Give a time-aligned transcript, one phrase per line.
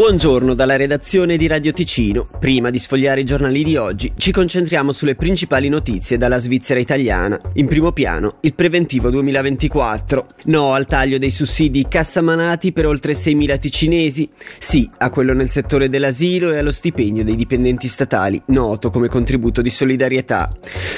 [0.00, 2.26] Buongiorno dalla redazione di Radio Ticino.
[2.40, 7.38] Prima di sfogliare i giornali di oggi, ci concentriamo sulle principali notizie dalla Svizzera italiana.
[7.56, 10.28] In primo piano, il preventivo 2024.
[10.44, 14.26] No al taglio dei sussidi cassamanati per oltre 6.000 ticinesi.
[14.58, 19.60] Sì a quello nel settore dell'asilo e allo stipendio dei dipendenti statali, noto come contributo
[19.60, 20.50] di solidarietà.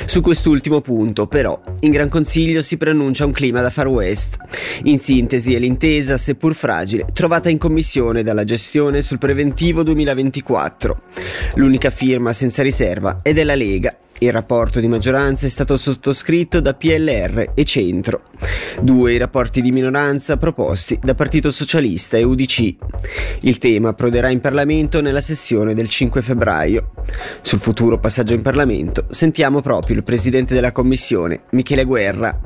[0.06, 4.36] Su quest'ultimo punto, però, in Gran Consiglio si preannuncia un clima da Far West.
[4.84, 11.02] In sintesi è l'intesa, seppur fragile, trovata in commissione dalla gestione sul preventivo 2024.
[11.54, 13.96] L'unica firma senza riserva è della Lega.
[14.22, 18.26] Il rapporto di maggioranza è stato sottoscritto da PLR e Centro.
[18.80, 22.76] Due i rapporti di minoranza proposti da Partito Socialista e UDC.
[23.40, 26.92] Il tema approderà in Parlamento nella sessione del 5 febbraio.
[27.40, 32.38] Sul futuro passaggio in Parlamento sentiamo proprio il Presidente della Commissione, Michele Guerra,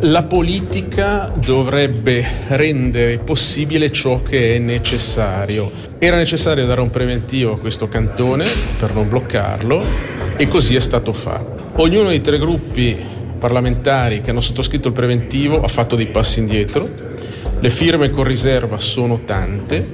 [0.00, 5.70] la politica dovrebbe rendere possibile ciò che è necessario.
[5.98, 8.44] Era necessario dare un preventivo a questo cantone
[8.78, 11.82] per non bloccarlo e così è stato fatto.
[11.82, 12.96] Ognuno dei tre gruppi
[13.38, 16.88] parlamentari che hanno sottoscritto il preventivo ha fatto dei passi indietro.
[17.60, 19.86] Le firme con riserva sono tante,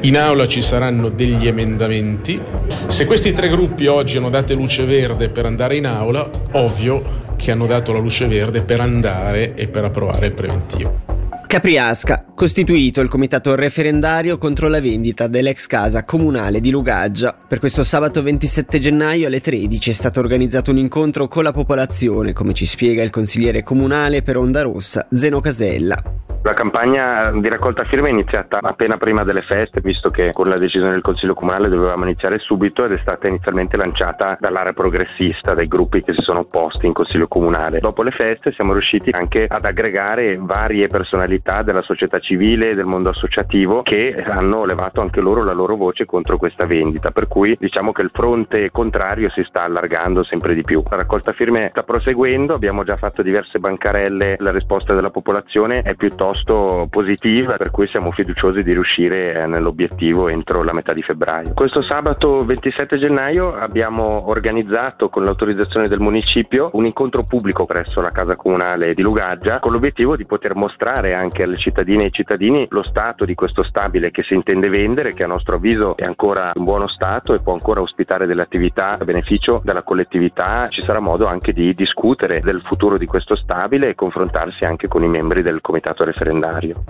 [0.00, 2.40] in aula ci saranno degli emendamenti.
[2.86, 7.50] Se questi tre gruppi oggi hanno dato luce verde per andare in aula, ovvio che
[7.50, 11.11] hanno dato la luce verde per andare e per approvare il preventivo.
[11.52, 17.34] Capriasca, costituito il comitato referendario contro la vendita dell'ex casa comunale di Lugaggia.
[17.46, 22.32] Per questo sabato 27 gennaio alle 13 è stato organizzato un incontro con la popolazione,
[22.32, 26.31] come ci spiega il consigliere comunale per Onda Rossa, Zeno Casella.
[26.52, 30.58] La campagna di raccolta firme è iniziata appena prima delle feste, visto che con la
[30.58, 35.66] decisione del Consiglio Comunale dovevamo iniziare subito ed è stata inizialmente lanciata dall'area progressista, dai
[35.66, 37.80] gruppi che si sono opposti in Consiglio Comunale.
[37.80, 42.84] Dopo le feste siamo riusciti anche ad aggregare varie personalità della società civile e del
[42.84, 47.56] mondo associativo che hanno levato anche loro la loro voce contro questa vendita, per cui
[47.58, 50.82] diciamo che il fronte contrario si sta allargando sempre di più.
[50.90, 55.94] La raccolta firme sta proseguendo, abbiamo già fatto diverse bancarelle, la risposta della popolazione è
[55.94, 61.02] piuttosto piuttosto positiva, per cui siamo fiduciosi di riuscire eh, nell'obiettivo entro la metà di
[61.02, 61.52] febbraio.
[61.54, 68.10] Questo sabato 27 gennaio abbiamo organizzato con l'autorizzazione del municipio un incontro pubblico presso la
[68.10, 72.66] casa comunale di Lugaggia con l'obiettivo di poter mostrare anche alle cittadine e ai cittadini
[72.70, 76.52] lo stato di questo stabile che si intende vendere, che a nostro avviso è ancora
[76.54, 80.68] in buono stato e può ancora ospitare delle attività a beneficio della collettività.
[80.68, 85.02] Ci sarà modo anche di discutere del futuro di questo stabile e confrontarsi anche con
[85.02, 86.84] i membri del comitato referendario referendario.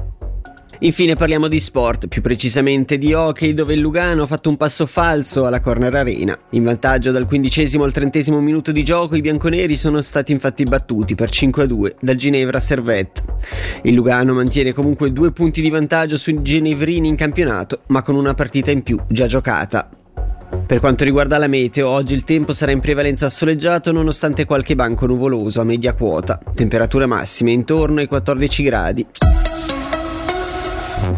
[0.80, 4.84] Infine parliamo di sport, più precisamente di hockey, dove il Lugano ha fatto un passo
[4.84, 6.36] falso alla Corner Arena.
[6.50, 11.14] In vantaggio dal quindicesimo al trentesimo minuto di gioco, i bianconeri sono stati infatti battuti
[11.14, 13.22] per 5-2 dal Ginevra Servette.
[13.82, 18.34] Il Lugano mantiene comunque due punti di vantaggio sui ginevrini in campionato, ma con una
[18.34, 19.88] partita in più già giocata.
[20.66, 25.06] Per quanto riguarda la meteo, oggi il tempo sarà in prevalenza soleggiato nonostante qualche banco
[25.06, 29.06] nuvoloso a media quota, temperature massime intorno ai 14 gradi.